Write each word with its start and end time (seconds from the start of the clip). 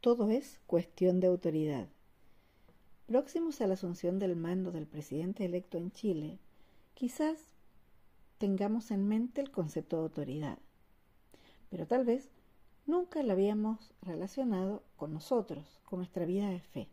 Todo 0.00 0.30
es 0.30 0.60
cuestión 0.66 1.20
de 1.20 1.26
autoridad. 1.26 1.86
Próximos 3.06 3.60
a 3.60 3.66
la 3.66 3.74
asunción 3.74 4.18
del 4.18 4.34
mando 4.34 4.72
del 4.72 4.86
presidente 4.86 5.44
electo 5.44 5.76
en 5.76 5.92
Chile, 5.92 6.38
quizás 6.94 7.36
tengamos 8.38 8.92
en 8.92 9.06
mente 9.06 9.42
el 9.42 9.50
concepto 9.50 9.96
de 9.96 10.02
autoridad, 10.04 10.58
pero 11.68 11.86
tal 11.86 12.06
vez 12.06 12.30
nunca 12.86 13.22
lo 13.22 13.32
habíamos 13.32 13.92
relacionado 14.00 14.82
con 14.96 15.12
nosotros, 15.12 15.82
con 15.84 15.98
nuestra 15.98 16.24
vida 16.24 16.48
de 16.48 16.60
fe. 16.60 16.88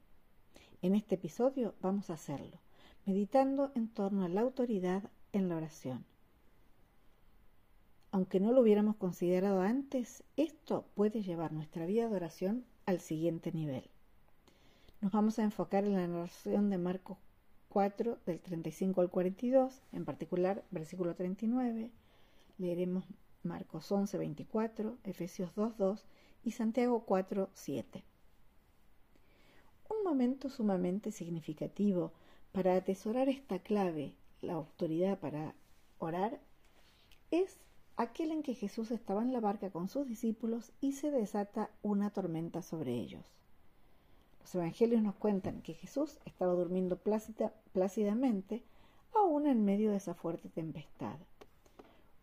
En 0.82 0.94
este 0.94 1.16
episodio 1.16 1.76
vamos 1.80 2.10
a 2.10 2.16
hacerlo, 2.16 2.60
meditando 3.06 3.72
en 3.74 3.88
torno 3.88 4.26
a 4.26 4.30
la 4.30 4.42
autoridad 4.42 5.10
en 5.32 5.48
la 5.48 5.56
oración. 5.56 6.04
Aunque 8.12 8.42
no 8.42 8.52
lo 8.52 8.60
hubiéramos 8.60 8.98
considerado 8.98 9.62
antes, 9.62 10.26
esto 10.36 10.84
puede 10.94 11.22
llevar 11.22 11.54
nuestra 11.54 11.86
vida 11.86 12.10
de 12.10 12.16
oración 12.18 12.66
al 12.88 13.02
siguiente 13.02 13.52
nivel. 13.52 13.84
Nos 15.02 15.12
vamos 15.12 15.38
a 15.38 15.44
enfocar 15.44 15.84
en 15.84 15.94
la 15.94 16.08
narración 16.08 16.70
de 16.72 16.78
Marcos 16.80 17.18
4 17.70 18.18
del 18.26 18.40
35 18.40 19.02
al 19.02 19.10
42, 19.10 19.82
en 19.92 20.06
particular 20.06 20.64
versículo 20.72 21.14
39. 21.14 21.92
Leeremos 22.58 23.04
Marcos 23.44 23.92
11, 23.92 24.18
24, 24.18 24.98
Efesios 25.04 25.54
2, 25.56 25.78
2 25.78 26.06
y 26.46 26.52
Santiago 26.52 27.04
4, 27.06 27.50
7. 27.54 28.04
Un 29.90 30.04
momento 30.04 30.50
sumamente 30.50 31.12
significativo 31.12 32.14
para 32.54 32.76
atesorar 32.76 33.28
esta 33.28 33.60
clave, 33.60 34.14
la 34.42 34.54
autoridad 34.54 35.20
para 35.20 35.54
orar, 36.00 36.40
es 37.32 37.58
aquel 37.98 38.32
en 38.32 38.44
que 38.44 38.54
Jesús 38.54 38.92
estaba 38.92 39.24
en 39.24 39.34
la 39.34 39.40
barca 39.40 39.72
con 39.72 39.90
sus 39.90 40.08
discípulos 40.08 40.72
y 40.80 40.94
se 40.94 41.12
desata 41.12 41.72
una 41.82 42.12
tormenta 42.12 42.62
sobre 42.62 42.94
ellos. 42.94 43.26
Los 44.40 44.56
evangelios 44.56 45.02
nos 45.02 45.16
cuentan 45.16 45.62
que 45.62 45.74
Jesús 45.74 46.20
estaba 46.26 46.54
durmiendo 46.54 46.98
plácidamente 47.74 48.64
aún 49.14 49.48
en 49.48 49.66
medio 49.66 49.92
de 49.92 49.98
esa 49.98 50.14
fuerte 50.14 50.48
tempestad. 50.48 51.18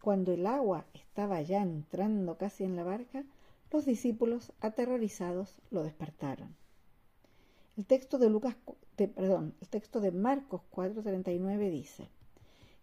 Cuando 0.01 0.33
el 0.33 0.47
agua 0.47 0.87
estaba 0.95 1.43
ya 1.43 1.63
entrando 1.63 2.39
casi 2.39 2.65
en 2.65 2.77
la 2.77 2.85
barca, 2.85 3.25
los 3.71 3.85
discípulos, 3.85 4.53
aterrorizados, 4.61 5.59
lo 5.71 5.83
despertaron. 5.83 6.55
El 7.77 7.87
texto 7.87 8.19
de 8.19 8.31
Lucas, 8.31 8.55
perdón, 8.97 9.55
el 9.61 9.69
texto 9.69 10.01
de 10.01 10.13
Marcos 10.13 10.61
4:39 10.71 11.71
dice: 11.71 12.09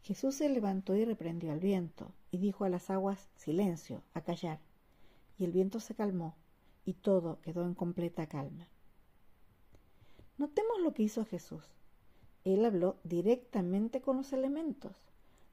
Jesús 0.02 0.36
se 0.36 0.50
levantó 0.50 0.96
y 0.96 1.06
reprendió 1.06 1.52
al 1.52 1.60
viento, 1.60 2.12
y 2.32 2.40
dijo 2.40 2.66
a 2.66 2.70
las 2.70 2.90
aguas, 2.90 3.30
silencio, 3.36 4.02
a 4.14 4.22
callar. 4.22 4.60
Y 5.38 5.46
el 5.46 5.52
viento 5.52 5.80
se 5.80 5.94
calmó, 5.94 6.36
y 6.86 6.94
todo 6.94 7.40
quedó 7.42 7.66
en 7.66 7.76
completa 7.76 8.28
calma. 8.28 8.68
Notemos 10.38 10.80
lo 10.82 10.94
que 10.94 11.04
hizo 11.04 11.24
Jesús. 11.26 11.64
Él 12.44 12.66
habló 12.66 12.98
directamente 13.04 14.02
con 14.02 14.18
los 14.18 14.34
elementos. 14.34 14.96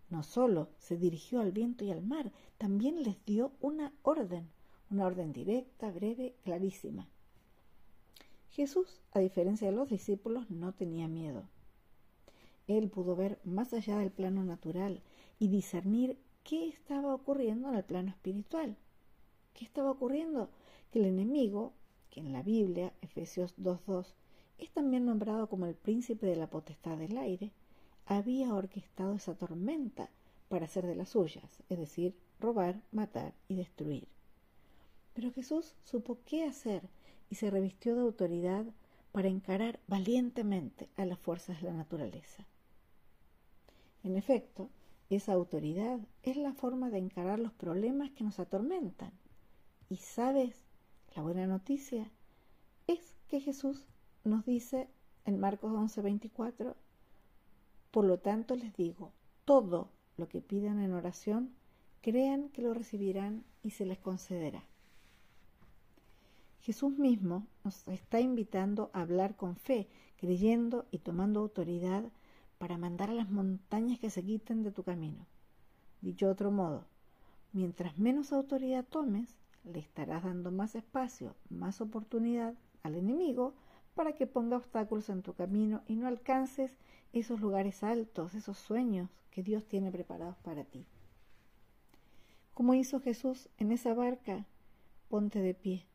No 0.09 0.23
solo 0.23 0.71
se 0.79 0.97
dirigió 0.97 1.41
al 1.41 1.53
viento 1.53 1.85
y 1.85 1.91
al 1.91 2.03
mar, 2.03 2.33
también 2.57 3.03
les 3.03 3.23
dio 3.27 3.53
una 3.61 3.93
orden, 4.03 4.49
una 4.91 5.05
orden 5.05 5.35
directa, 5.35 5.91
breve, 5.91 6.35
clarísima. 6.45 7.07
Jesús, 8.51 9.03
a 9.12 9.19
diferencia 9.19 9.71
de 9.71 9.77
los 9.77 9.91
discípulos, 9.91 10.51
no 10.51 10.73
tenía 10.73 11.07
miedo. 11.07 11.45
Él 12.69 12.91
pudo 12.91 13.17
ver 13.17 13.41
más 13.45 13.73
allá 13.73 13.99
del 13.99 14.11
plano 14.11 14.45
natural 14.45 15.01
y 15.39 15.49
discernir 15.49 16.19
qué 16.45 16.69
estaba 16.69 17.15
ocurriendo 17.15 17.71
en 17.71 17.75
el 17.75 17.85
plano 17.85 18.11
espiritual. 18.11 18.77
¿Qué 19.55 19.65
estaba 19.65 19.91
ocurriendo? 19.91 20.51
Que 20.93 20.99
el 20.99 21.07
enemigo, 21.07 21.73
que 22.11 22.21
en 22.21 22.33
la 22.33 22.43
Biblia, 22.43 22.93
Efesios 23.01 23.57
2.2, 23.57 24.15
es 24.59 24.71
también 24.71 25.07
nombrado 25.07 25.49
como 25.49 25.65
el 25.65 25.75
príncipe 25.75 26.27
de 26.27 26.37
la 26.37 26.51
potestad 26.51 26.99
del 26.99 27.17
aire, 27.17 27.53
había 28.05 28.55
orquestado 28.55 29.15
esa 29.15 29.34
tormenta 29.34 30.11
para 30.49 30.67
hacer 30.67 30.87
de 30.87 30.95
las 30.95 31.11
suyas, 31.11 31.62
es 31.71 31.78
decir, 31.78 32.15
robar, 32.39 32.83
matar 32.93 33.33
y 33.49 33.57
destruir. 33.57 34.09
Pero 35.15 35.33
Jesús 35.33 35.75
supo 35.84 36.19
qué 36.27 36.45
hacer 36.45 36.83
y 37.31 37.37
se 37.37 37.51
revistió 37.51 37.95
de 37.95 38.03
autoridad 38.03 38.67
para 39.12 39.28
encarar 39.28 39.81
valientemente 39.87 40.89
a 40.97 41.07
las 41.07 41.19
fuerzas 41.19 41.61
de 41.62 41.69
la 41.69 41.75
naturaleza. 41.75 42.47
En 44.09 44.17
efecto, 44.17 44.71
esa 45.11 45.35
autoridad 45.35 46.01
es 46.23 46.39
la 46.39 46.55
forma 46.55 46.89
de 46.89 46.97
encarar 46.97 47.39
los 47.39 47.53
problemas 47.53 48.11
que 48.13 48.25
nos 48.25 48.41
atormentan. 48.41 49.13
Y 49.91 49.97
sabes, 49.97 50.65
la 51.15 51.21
buena 51.21 51.47
noticia 51.47 52.11
es 52.87 53.15
que 53.29 53.39
Jesús 53.39 53.85
nos 54.25 54.47
dice 54.47 54.89
en 55.27 55.39
Marcos 55.39 55.73
11:24, 55.73 56.75
por 57.91 58.07
lo 58.07 58.19
tanto 58.19 58.57
les 58.57 58.75
digo, 58.75 59.13
todo 59.45 59.91
lo 60.17 60.27
que 60.27 60.41
pidan 60.41 60.81
en 60.81 60.95
oración, 60.95 61.51
crean 62.01 62.49
que 62.49 62.63
lo 62.63 62.73
recibirán 62.73 63.45
y 63.63 63.73
se 63.73 63.85
les 63.85 63.99
concederá. 63.99 64.65
Jesús 66.63 66.97
mismo 66.97 67.47
nos 67.63 67.87
está 67.89 68.21
invitando 68.21 68.89
a 68.95 69.03
hablar 69.03 69.37
con 69.37 69.57
fe, 69.57 69.87
creyendo 70.17 70.87
y 70.91 71.01
tomando 71.01 71.41
autoridad 71.41 72.11
para 72.59 72.77
mandar 72.77 73.11
a 73.11 73.15
las 73.15 73.31
montañas 73.31 73.99
que 73.99 74.11
se 74.11 74.25
quiten 74.25 74.63
de 74.63 74.73
tu 74.73 74.83
camino. 74.83 75.27
Dicho 76.01 76.29
otro 76.29 76.51
modo, 76.51 76.85
mientras 77.53 77.99
menos 77.99 78.33
autoridad 78.33 78.85
tomes, 78.85 79.37
le 79.65 79.79
estarás 79.79 80.25
dando 80.25 80.51
más 80.51 80.75
espacio, 80.75 81.35
más 81.51 81.81
oportunidad 81.81 82.55
al 82.83 82.95
enemigo 82.95 83.55
para 83.95 84.13
que 84.13 84.27
ponga 84.27 84.57
obstáculos 84.57 85.09
en 85.09 85.23
tu 85.23 85.35
camino 85.35 85.83
y 85.87 85.97
no 85.97 86.07
alcances 86.07 86.71
esos 87.13 87.41
lugares 87.41 87.83
altos, 87.83 88.35
esos 88.35 88.59
sueños 88.59 89.11
que 89.31 89.43
Dios 89.43 89.67
tiene 89.67 89.91
preparados 89.91 90.37
para 90.39 90.65
ti. 90.65 90.87
Como 92.55 92.75
hizo 92.75 93.01
Jesús 93.01 93.49
en 93.59 93.73
esa 93.73 93.95
barca, 93.95 94.47
ponte 95.09 95.41
de 95.41 95.55
pie. 95.55 95.87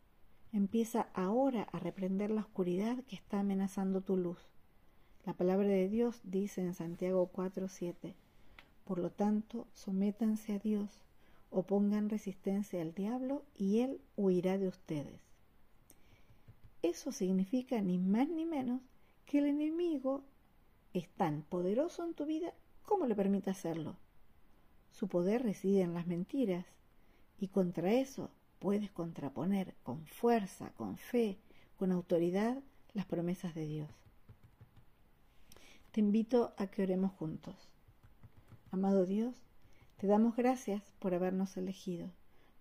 Empieza 0.52 1.08
ahora 1.14 1.64
a 1.72 1.80
reprender 1.80 2.30
la 2.30 2.42
oscuridad 2.42 3.04
que 3.06 3.16
está 3.16 3.40
amenazando 3.40 4.02
tu 4.02 4.18
luz. 4.18 4.38
La 5.26 5.32
palabra 5.32 5.70
de 5.70 5.88
Dios 5.88 6.20
dice 6.26 6.60
en 6.60 6.74
Santiago 6.74 7.32
4:7, 7.34 8.14
por 8.84 9.00
lo 9.00 9.10
tanto, 9.10 9.68
sométanse 9.72 10.52
a 10.52 10.60
Dios, 10.60 10.90
opongan 11.50 12.10
resistencia 12.10 12.82
al 12.82 12.94
diablo 12.94 13.42
y 13.56 13.80
él 13.80 14.02
huirá 14.18 14.58
de 14.58 14.68
ustedes. 14.68 15.22
Eso 16.82 17.14
significa 17.14 17.80
ni 17.80 17.98
más 17.98 18.28
ni 18.28 18.44
menos 18.44 18.82
que 19.26 19.38
el 19.40 19.46
enemigo 19.46 20.24
es 20.94 21.08
tan 21.08 21.44
poderoso 21.44 22.04
en 22.04 22.16
tu 22.16 22.26
vida 22.26 22.54
como 22.86 23.06
le 23.06 23.16
permite 23.16 23.50
hacerlo. 23.50 23.96
Su 24.92 25.08
poder 25.08 25.42
reside 25.44 25.84
en 25.84 25.94
las 25.94 26.06
mentiras 26.06 26.66
y 27.40 27.48
contra 27.48 27.94
eso 27.94 28.30
puedes 28.60 28.92
contraponer 28.92 29.74
con 29.84 30.06
fuerza, 30.06 30.74
con 30.76 30.98
fe, 30.98 31.38
con 31.80 31.94
autoridad 31.94 32.62
las 32.94 33.06
promesas 33.06 33.56
de 33.56 33.66
Dios 33.68 34.03
te 35.94 36.00
invito 36.00 36.56
a 36.58 36.66
que 36.66 36.82
oremos 36.82 37.12
juntos. 37.12 37.54
Amado 38.72 39.06
Dios, 39.06 39.36
te 39.98 40.08
damos 40.08 40.36
gracias 40.36 40.82
por 40.98 41.14
habernos 41.14 41.56
elegido, 41.56 42.10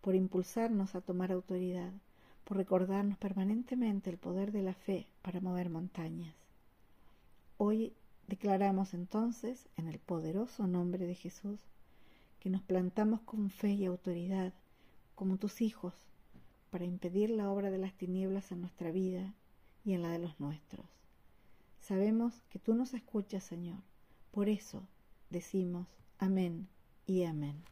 por 0.02 0.14
impulsarnos 0.14 0.94
a 0.94 1.00
tomar 1.00 1.32
autoridad, 1.32 1.94
por 2.44 2.58
recordarnos 2.58 3.16
permanentemente 3.16 4.10
el 4.10 4.18
poder 4.18 4.52
de 4.52 4.60
la 4.60 4.74
fe 4.74 5.06
para 5.22 5.40
mover 5.40 5.70
montañas. 5.70 6.34
Hoy 7.56 7.94
declaramos 8.28 8.92
entonces, 8.92 9.66
en 9.78 9.88
el 9.88 9.98
poderoso 9.98 10.66
nombre 10.66 11.06
de 11.06 11.14
Jesús, 11.14 11.58
que 12.38 12.50
nos 12.50 12.60
plantamos 12.60 13.22
con 13.22 13.48
fe 13.48 13.70
y 13.70 13.86
autoridad 13.86 14.52
como 15.14 15.38
tus 15.38 15.62
hijos 15.62 15.94
para 16.70 16.84
impedir 16.84 17.30
la 17.30 17.50
obra 17.50 17.70
de 17.70 17.78
las 17.78 17.94
tinieblas 17.94 18.52
en 18.52 18.60
nuestra 18.60 18.90
vida 18.90 19.32
y 19.86 19.94
en 19.94 20.02
la 20.02 20.10
de 20.10 20.18
los 20.18 20.38
nuestros. 20.38 21.01
Sabemos 21.82 22.44
que 22.48 22.60
tú 22.60 22.74
nos 22.74 22.94
escuchas, 22.94 23.42
Señor. 23.42 23.82
Por 24.30 24.48
eso 24.48 24.86
decimos 25.30 25.88
amén 26.16 26.68
y 27.06 27.24
amén. 27.24 27.64